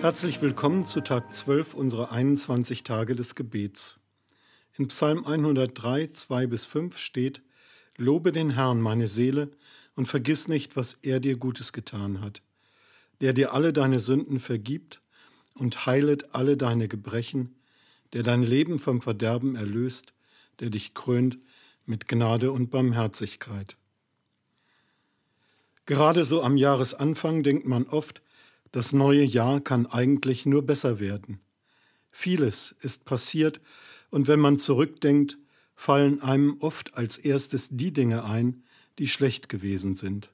Herzlich 0.00 0.40
willkommen 0.40 0.86
zu 0.86 1.00
Tag 1.00 1.34
12 1.34 1.74
unserer 1.74 2.12
21 2.12 2.84
Tage 2.84 3.16
des 3.16 3.34
Gebets. 3.34 3.98
In 4.78 4.86
Psalm 4.86 5.26
103, 5.26 6.12
2 6.12 6.46
bis 6.46 6.66
5 6.66 6.98
steht: 6.98 7.42
Lobe 7.96 8.30
den 8.30 8.50
Herrn, 8.50 8.80
meine 8.80 9.08
Seele, 9.08 9.50
und 9.96 10.06
vergiss 10.06 10.46
nicht, 10.46 10.76
was 10.76 10.94
er 11.02 11.18
dir 11.18 11.36
Gutes 11.36 11.72
getan 11.72 12.20
hat, 12.20 12.42
der 13.20 13.32
dir 13.32 13.52
alle 13.52 13.72
deine 13.72 13.98
Sünden 13.98 14.38
vergibt 14.38 15.02
und 15.54 15.84
heilet 15.84 16.32
alle 16.32 16.56
deine 16.56 16.86
Gebrechen, 16.86 17.56
der 18.12 18.22
dein 18.22 18.44
Leben 18.44 18.78
vom 18.78 19.02
Verderben 19.02 19.56
erlöst, 19.56 20.14
der 20.60 20.70
dich 20.70 20.94
krönt 20.94 21.38
mit 21.86 22.08
Gnade 22.08 22.52
und 22.52 22.70
Barmherzigkeit. 22.70 23.76
Gerade 25.86 26.24
so 26.24 26.42
am 26.42 26.56
Jahresanfang 26.56 27.42
denkt 27.42 27.66
man 27.66 27.86
oft, 27.86 28.22
das 28.72 28.92
neue 28.92 29.22
Jahr 29.22 29.60
kann 29.60 29.86
eigentlich 29.86 30.44
nur 30.44 30.62
besser 30.62 30.98
werden. 30.98 31.40
Vieles 32.10 32.74
ist 32.80 33.04
passiert 33.04 33.60
und 34.10 34.28
wenn 34.28 34.40
man 34.40 34.58
zurückdenkt, 34.58 35.38
fallen 35.74 36.20
einem 36.22 36.56
oft 36.60 36.94
als 36.94 37.18
erstes 37.18 37.68
die 37.70 37.92
Dinge 37.92 38.24
ein, 38.24 38.64
die 38.98 39.06
schlecht 39.06 39.48
gewesen 39.48 39.94
sind. 39.94 40.32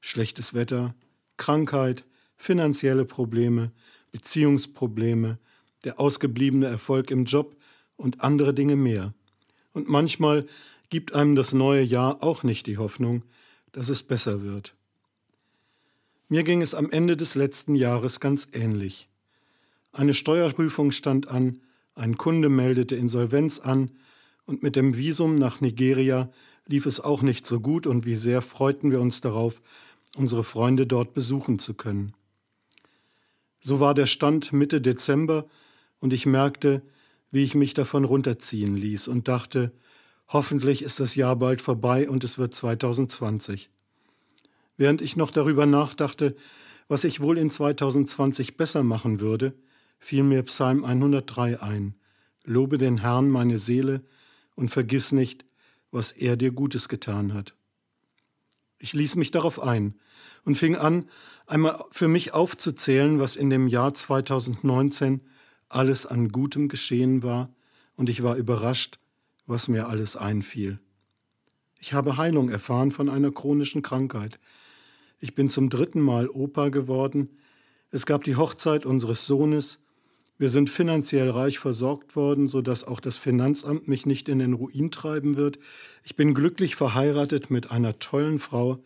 Schlechtes 0.00 0.54
Wetter, 0.54 0.94
Krankheit, 1.36 2.04
finanzielle 2.36 3.04
Probleme, 3.04 3.72
Beziehungsprobleme, 4.12 5.38
der 5.84 5.98
ausgebliebene 5.98 6.66
Erfolg 6.66 7.10
im 7.10 7.24
Job 7.24 7.56
und 7.96 8.20
andere 8.20 8.54
Dinge 8.54 8.76
mehr. 8.76 9.14
Und 9.72 9.88
manchmal 9.88 10.46
gibt 10.90 11.14
einem 11.14 11.34
das 11.34 11.52
neue 11.52 11.82
Jahr 11.82 12.22
auch 12.22 12.42
nicht 12.42 12.66
die 12.66 12.78
Hoffnung, 12.78 13.22
dass 13.72 13.88
es 13.88 14.02
besser 14.02 14.42
wird. 14.42 14.74
Mir 16.28 16.44
ging 16.44 16.62
es 16.62 16.74
am 16.74 16.90
Ende 16.90 17.16
des 17.16 17.34
letzten 17.34 17.74
Jahres 17.74 18.20
ganz 18.20 18.46
ähnlich. 18.52 19.08
Eine 19.92 20.14
Steuerprüfung 20.14 20.90
stand 20.90 21.28
an, 21.28 21.60
ein 21.94 22.16
Kunde 22.16 22.48
meldete 22.48 22.96
Insolvenz 22.96 23.58
an 23.60 23.90
und 24.46 24.62
mit 24.62 24.76
dem 24.76 24.96
Visum 24.96 25.34
nach 25.34 25.60
Nigeria 25.60 26.30
lief 26.66 26.86
es 26.86 27.00
auch 27.00 27.22
nicht 27.22 27.46
so 27.46 27.60
gut 27.60 27.86
und 27.86 28.06
wie 28.06 28.16
sehr 28.16 28.40
freuten 28.40 28.90
wir 28.90 29.00
uns 29.00 29.20
darauf, 29.20 29.60
unsere 30.16 30.44
Freunde 30.44 30.86
dort 30.86 31.14
besuchen 31.14 31.58
zu 31.58 31.74
können. 31.74 32.14
So 33.60 33.80
war 33.80 33.94
der 33.94 34.06
Stand 34.06 34.52
Mitte 34.52 34.80
Dezember 34.80 35.46
und 36.00 36.12
ich 36.12 36.26
merkte, 36.26 36.82
wie 37.32 37.42
ich 37.42 37.56
mich 37.56 37.74
davon 37.74 38.04
runterziehen 38.04 38.76
ließ 38.76 39.08
und 39.08 39.26
dachte, 39.26 39.72
hoffentlich 40.28 40.82
ist 40.82 41.00
das 41.00 41.16
Jahr 41.16 41.34
bald 41.34 41.60
vorbei 41.60 42.08
und 42.08 42.22
es 42.22 42.38
wird 42.38 42.54
2020. 42.54 43.70
Während 44.76 45.02
ich 45.02 45.16
noch 45.16 45.32
darüber 45.32 45.66
nachdachte, 45.66 46.36
was 46.88 47.04
ich 47.04 47.20
wohl 47.20 47.38
in 47.38 47.50
2020 47.50 48.56
besser 48.56 48.82
machen 48.84 49.18
würde, 49.18 49.54
fiel 49.98 50.22
mir 50.22 50.42
Psalm 50.44 50.84
103 50.84 51.60
ein. 51.60 51.94
Lobe 52.44 52.76
den 52.76 52.98
Herrn, 52.98 53.30
meine 53.30 53.58
Seele, 53.58 54.04
und 54.54 54.70
vergiss 54.70 55.12
nicht, 55.12 55.46
was 55.90 56.12
er 56.12 56.36
dir 56.36 56.52
Gutes 56.52 56.88
getan 56.88 57.32
hat. 57.32 57.54
Ich 58.78 58.92
ließ 58.92 59.14
mich 59.14 59.30
darauf 59.30 59.62
ein 59.62 59.94
und 60.44 60.56
fing 60.56 60.76
an, 60.76 61.08
einmal 61.46 61.82
für 61.90 62.08
mich 62.08 62.34
aufzuzählen, 62.34 63.20
was 63.20 63.36
in 63.36 63.48
dem 63.48 63.68
Jahr 63.68 63.94
2019 63.94 65.22
alles 65.74 66.06
an 66.06 66.28
Gutem 66.28 66.68
geschehen 66.68 67.22
war, 67.22 67.50
und 67.96 68.08
ich 68.08 68.22
war 68.22 68.36
überrascht, 68.36 68.98
was 69.46 69.68
mir 69.68 69.88
alles 69.88 70.16
einfiel. 70.16 70.78
Ich 71.78 71.92
habe 71.92 72.16
Heilung 72.16 72.48
erfahren 72.48 72.90
von 72.90 73.08
einer 73.08 73.32
chronischen 73.32 73.82
Krankheit. 73.82 74.38
Ich 75.20 75.34
bin 75.34 75.48
zum 75.48 75.68
dritten 75.68 76.00
Mal 76.00 76.28
Opa 76.28 76.68
geworden. 76.68 77.28
Es 77.90 78.06
gab 78.06 78.24
die 78.24 78.36
Hochzeit 78.36 78.86
unseres 78.86 79.26
Sohnes. 79.26 79.80
Wir 80.38 80.48
sind 80.48 80.70
finanziell 80.70 81.30
reich 81.30 81.58
versorgt 81.58 82.16
worden, 82.16 82.46
sodass 82.46 82.84
auch 82.84 83.00
das 83.00 83.18
Finanzamt 83.18 83.88
mich 83.88 84.06
nicht 84.06 84.28
in 84.28 84.38
den 84.38 84.54
Ruin 84.54 84.90
treiben 84.90 85.36
wird. 85.36 85.58
Ich 86.02 86.16
bin 86.16 86.34
glücklich 86.34 86.74
verheiratet 86.76 87.50
mit 87.50 87.70
einer 87.70 87.98
tollen 87.98 88.38
Frau. 88.38 88.82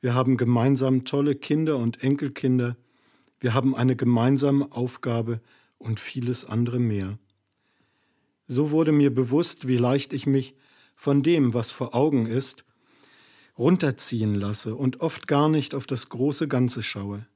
Wir 0.00 0.14
haben 0.14 0.36
gemeinsam 0.36 1.04
tolle 1.04 1.34
Kinder 1.34 1.76
und 1.76 2.02
Enkelkinder. 2.02 2.76
Wir 3.40 3.54
haben 3.54 3.74
eine 3.74 3.94
gemeinsame 3.94 4.72
Aufgabe 4.72 5.40
und 5.78 6.00
vieles 6.00 6.44
andere 6.44 6.78
mehr. 6.78 7.18
So 8.46 8.70
wurde 8.70 8.92
mir 8.92 9.14
bewusst, 9.14 9.68
wie 9.68 9.76
leicht 9.76 10.12
ich 10.12 10.26
mich 10.26 10.54
von 10.94 11.22
dem, 11.22 11.54
was 11.54 11.70
vor 11.70 11.94
Augen 11.94 12.26
ist, 12.26 12.64
runterziehen 13.58 14.34
lasse 14.34 14.74
und 14.74 15.00
oft 15.00 15.26
gar 15.26 15.48
nicht 15.48 15.74
auf 15.74 15.86
das 15.86 16.08
große 16.08 16.48
Ganze 16.48 16.82
schaue. 16.82 17.26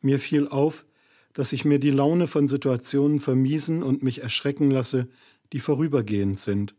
Mir 0.00 0.18
fiel 0.18 0.48
auf, 0.48 0.86
dass 1.32 1.52
ich 1.52 1.64
mir 1.64 1.78
die 1.78 1.90
Laune 1.90 2.26
von 2.26 2.48
Situationen 2.48 3.20
vermiesen 3.20 3.82
und 3.82 4.02
mich 4.02 4.22
erschrecken 4.22 4.70
lasse, 4.70 5.08
die 5.52 5.60
vorübergehend 5.60 6.38
sind 6.38 6.74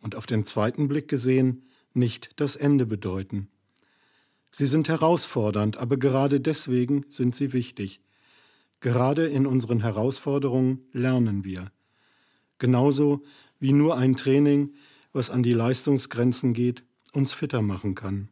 und 0.00 0.14
auf 0.14 0.26
den 0.26 0.44
zweiten 0.44 0.88
Blick 0.88 1.08
gesehen 1.08 1.68
nicht 1.92 2.32
das 2.36 2.56
Ende 2.56 2.86
bedeuten. 2.86 3.48
Sie 4.50 4.66
sind 4.66 4.88
herausfordernd, 4.88 5.78
aber 5.78 5.96
gerade 5.96 6.40
deswegen 6.40 7.04
sind 7.08 7.34
sie 7.34 7.52
wichtig. 7.52 8.00
Gerade 8.84 9.26
in 9.26 9.46
unseren 9.46 9.80
Herausforderungen 9.80 10.84
lernen 10.92 11.42
wir. 11.42 11.72
Genauso 12.58 13.22
wie 13.58 13.72
nur 13.72 13.96
ein 13.96 14.14
Training, 14.14 14.74
was 15.14 15.30
an 15.30 15.42
die 15.42 15.54
Leistungsgrenzen 15.54 16.52
geht, 16.52 16.84
uns 17.14 17.32
fitter 17.32 17.62
machen 17.62 17.94
kann. 17.94 18.28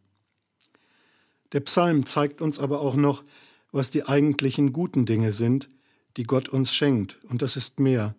Der 1.53 1.61
Psalm 1.61 2.05
zeigt 2.05 2.43
uns 2.43 2.59
aber 2.59 2.83
auch 2.83 2.97
noch, 2.97 3.25
was 3.71 3.91
die 3.91 4.05
eigentlichen 4.05 4.75
guten 4.75 5.07
Dinge 5.07 5.33
sind, 5.33 5.71
die 6.19 6.25
Gott 6.25 6.51
uns 6.51 6.75
schenkt, 6.75 7.19
und 7.25 7.41
das 7.41 7.57
ist 7.57 7.81
mehr, 7.81 8.15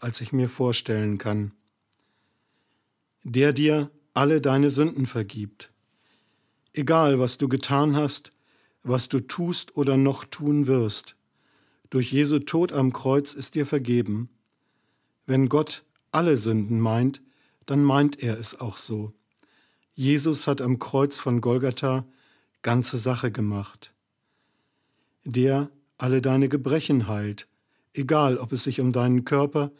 als 0.00 0.22
ich 0.22 0.32
mir 0.32 0.48
vorstellen 0.48 1.18
kann. 1.18 1.52
Der 3.24 3.52
dir 3.52 3.90
alle 4.14 4.40
deine 4.40 4.70
Sünden 4.70 5.04
vergibt. 5.04 5.70
Egal, 6.72 7.18
was 7.18 7.36
du 7.36 7.46
getan 7.46 7.94
hast, 7.94 8.32
was 8.82 9.10
du 9.10 9.20
tust 9.20 9.76
oder 9.76 9.98
noch 9.98 10.24
tun 10.24 10.66
wirst, 10.66 11.14
durch 11.94 12.10
Jesu 12.10 12.40
Tod 12.40 12.72
am 12.72 12.92
Kreuz 12.92 13.34
ist 13.34 13.54
dir 13.54 13.66
vergeben. 13.66 14.28
Wenn 15.26 15.48
Gott 15.48 15.84
alle 16.10 16.36
Sünden 16.36 16.80
meint, 16.80 17.22
dann 17.66 17.84
meint 17.84 18.20
er 18.20 18.36
es 18.36 18.60
auch 18.60 18.78
so. 18.78 19.12
Jesus 19.94 20.48
hat 20.48 20.60
am 20.60 20.80
Kreuz 20.80 21.20
von 21.20 21.40
Golgatha 21.40 22.04
ganze 22.62 22.98
Sache 22.98 23.30
gemacht. 23.30 23.94
Der 25.22 25.70
alle 25.96 26.20
deine 26.20 26.48
Gebrechen 26.48 27.06
heilt, 27.06 27.46
egal 27.92 28.38
ob 28.38 28.50
es 28.50 28.64
sich 28.64 28.80
um 28.80 28.92
deinen 28.92 29.24
Körper, 29.24 29.70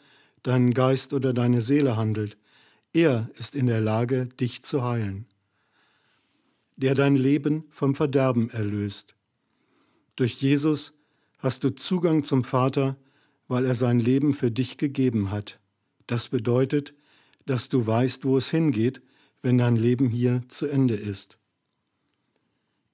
deinen 0.41 0.73
Geist 0.73 1.11
oder 1.11 1.33
deine 1.33 1.61
Seele 1.61 1.97
handelt. 1.97 2.37
Er 2.93 3.29
ist 3.37 3.57
in 3.57 3.67
der 3.67 3.81
Lage, 3.81 4.27
dich 4.39 4.63
zu 4.63 4.85
heilen. 4.85 5.25
Der 6.77 6.93
dein 6.93 7.17
Leben 7.17 7.65
vom 7.71 7.93
Verderben 7.93 8.49
erlöst. 8.51 9.17
Durch 10.15 10.41
Jesus 10.41 10.94
hast 11.45 11.63
du 11.63 11.69
Zugang 11.69 12.23
zum 12.23 12.43
Vater, 12.43 12.97
weil 13.47 13.65
er 13.65 13.75
sein 13.75 13.99
Leben 13.99 14.33
für 14.33 14.51
dich 14.51 14.77
gegeben 14.77 15.31
hat. 15.31 15.59
Das 16.07 16.27
bedeutet, 16.27 16.93
dass 17.45 17.69
du 17.69 17.85
weißt, 17.85 18.25
wo 18.25 18.35
es 18.37 18.49
hingeht 18.49 19.01
wenn 19.45 19.59
dein 19.59 19.75
Leben 19.75 20.09
hier 20.09 20.41
zu 20.47 20.65
Ende 20.65 20.95
ist. 20.95 21.37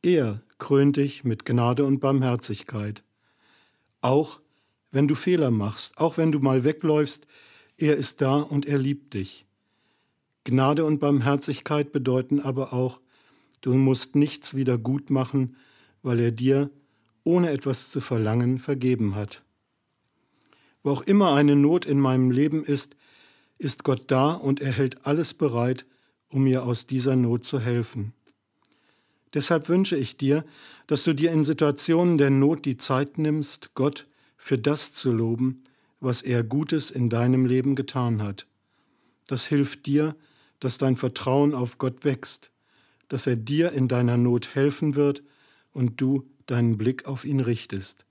Er 0.02 0.42
krönt 0.58 0.98
dich 0.98 1.24
mit 1.24 1.46
Gnade 1.46 1.86
und 1.86 2.02
Barmherzigkeit. 2.02 3.06
Auch 4.02 4.42
wenn 4.92 5.08
du 5.08 5.16
Fehler 5.16 5.50
machst, 5.50 5.98
auch 5.98 6.18
wenn 6.18 6.34
du 6.34 6.40
mal 6.40 6.66
wegläufst, 6.66 7.26
er 7.78 7.96
ist 7.96 8.20
da 8.20 8.42
und 8.42 8.66
er 8.66 8.80
liebt 8.80 9.14
dich. 9.14 9.46
Gnade 10.44 10.84
und 10.84 11.00
Barmherzigkeit 11.00 11.94
bedeuten 11.94 12.42
aber 12.42 12.74
auch, 12.74 13.00
du 13.62 13.74
musst 13.74 14.18
nichts 14.18 14.54
wieder 14.54 14.78
gut 14.78 15.10
machen, 15.10 15.56
weil 16.04 16.20
er 16.20 16.32
dir, 16.32 16.70
ohne 17.24 17.52
etwas 17.52 17.92
zu 17.92 18.02
verlangen, 18.02 18.60
vergeben 18.60 19.16
hat. 19.16 19.44
Wo 20.84 20.92
auch 20.92 21.02
immer 21.02 21.34
eine 21.34 21.56
Not 21.56 21.86
in 21.86 22.00
meinem 22.00 22.32
Leben 22.32 22.64
ist, 22.64 22.96
ist 23.58 23.84
Gott 23.84 24.06
da 24.08 24.32
und 24.34 24.60
er 24.60 24.72
hält 24.72 25.06
alles 25.06 25.34
bereit, 25.34 25.86
um 26.30 26.44
mir 26.44 26.64
aus 26.64 26.88
dieser 26.88 27.16
Not 27.16 27.46
zu 27.46 27.60
helfen. 27.60 28.14
Deshalb 29.34 29.70
wünsche 29.70 29.96
ich 29.96 30.18
dir, 30.18 30.44
dass 30.88 31.04
du 31.04 31.14
dir 31.14 31.32
in 31.32 31.46
Situationen 31.46 32.18
der 32.18 32.32
Not 32.32 32.66
die 32.66 32.78
Zeit 32.78 33.18
nimmst, 33.18 33.74
Gott 33.76 34.08
für 34.36 34.58
das 34.58 34.92
zu 34.92 35.12
loben, 35.12 35.64
was 36.00 36.22
er 36.22 36.44
Gutes 36.44 36.92
in 36.92 37.10
deinem 37.10 37.46
Leben 37.46 37.76
getan 37.76 38.24
hat. 38.24 38.48
Das 39.28 39.46
hilft 39.46 39.86
dir, 39.86 40.16
dass 40.60 40.78
dein 40.78 40.98
Vertrauen 40.98 41.54
auf 41.54 41.78
Gott 41.78 42.04
wächst, 42.04 42.52
dass 43.08 43.28
er 43.28 43.36
dir 43.36 43.72
in 43.72 43.88
deiner 43.88 44.18
Not 44.18 44.56
helfen 44.56 44.96
wird 44.96 45.24
und 45.72 46.02
du 46.02 46.30
deinen 46.48 46.78
Blick 46.78 47.06
auf 47.08 47.26
ihn 47.26 47.40
richtest. 47.40 48.06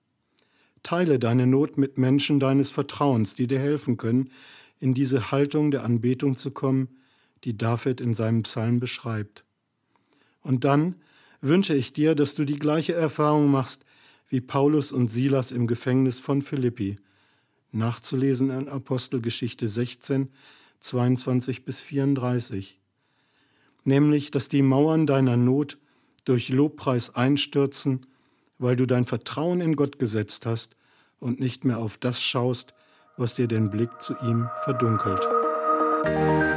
Teile 0.83 1.19
deine 1.19 1.47
Not 1.47 1.77
mit 1.77 1.99
Menschen 1.99 2.41
deines 2.41 2.71
Vertrauens, 2.71 3.35
die 3.35 3.47
dir 3.47 3.59
helfen 3.59 3.97
können, 3.97 4.31
in 4.79 4.95
diese 4.95 5.31
Haltung 5.31 5.71
der 5.71 5.85
Anbetung 5.85 6.37
zu 6.37 6.51
kommen, 6.51 6.89
die 7.45 7.57
David 7.57 8.01
in 8.01 8.15
seinem 8.15 8.43
Psalm 8.43 8.81
beschreibt. 8.81 9.45
Und 10.43 10.65
dann 10.65 10.97
wünsche 11.41 11.75
ich 11.75 11.93
dir, 11.93 12.15
dass 12.15 12.35
du 12.35 12.45
die 12.45 12.57
gleiche 12.57 12.95
Erfahrung 12.95 13.51
machst 13.51 13.85
wie 14.29 14.41
Paulus 14.41 14.93
und 14.93 15.09
Silas 15.09 15.51
im 15.51 15.67
Gefängnis 15.67 16.19
von 16.19 16.41
Philippi, 16.41 16.97
nachzulesen 17.73 18.51
in 18.51 18.69
Apostelgeschichte 18.69 19.69
16, 19.69 20.29
22 20.81 21.65
bis 21.65 21.81
34. 21.81 22.79
Nämlich, 23.85 24.31
dass 24.31 24.49
die 24.49 24.63
Mauern 24.63 25.07
deiner 25.07 25.37
Not 25.37 25.79
durch 26.25 26.49
Lobpreis 26.49 27.15
einstürzen, 27.15 28.07
weil 28.61 28.77
du 28.77 28.87
dein 28.87 29.05
Vertrauen 29.05 29.61
in 29.61 29.75
Gott 29.75 29.99
gesetzt 29.99 30.47
hast 30.47 30.77
und 31.19 31.41
nicht 31.41 31.65
mehr 31.65 31.79
auf 31.79 31.99
das 31.99 32.23
schaust, 32.23 32.75
was 33.17 33.35
dir 33.35 33.49
den 33.49 33.71
Blick 33.71 33.91
zu 34.01 34.15
ihm 34.23 34.49
verdunkelt. 34.63 35.27
Musik 36.05 36.51